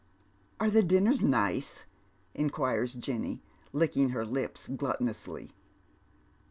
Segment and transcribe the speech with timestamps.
[0.59, 1.85] "Are the dinners nice?"
[2.33, 5.51] inquires Jenny, licking her lips glut tonously.